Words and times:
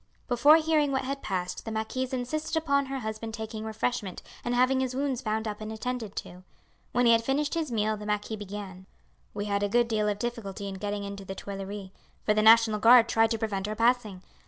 Before 0.27 0.55
hearing 0.55 0.91
what 0.91 1.03
had 1.03 1.21
passed 1.21 1.63
the 1.63 1.71
marquise 1.71 2.11
insisted 2.11 2.57
upon 2.57 2.87
her 2.87 3.01
husband 3.01 3.35
taking 3.35 3.63
refreshment 3.63 4.23
and 4.43 4.55
having 4.55 4.79
his 4.79 4.95
wounds 4.95 5.21
bound 5.21 5.47
up 5.47 5.61
and 5.61 5.71
attended 5.71 6.15
to. 6.15 6.41
When 6.91 7.05
he 7.05 7.11
had 7.11 7.23
finished 7.23 7.53
his 7.53 7.71
meal 7.71 7.95
the 7.95 8.07
marquis 8.07 8.35
began: 8.35 8.87
"We 9.35 9.45
had 9.45 9.61
a 9.61 9.69
good 9.69 9.87
deal 9.87 10.07
of 10.09 10.17
difficulty 10.17 10.67
in 10.67 10.79
getting 10.81 11.03
into 11.03 11.23
the 11.23 11.35
Tuileries, 11.35 11.91
for 12.23 12.33
the 12.33 12.41
National 12.41 12.79
Guard 12.79 13.07
tried 13.09 13.29
to 13.29 13.37
prevent 13.37 13.67
our 13.67 13.75
passing. 13.75 14.23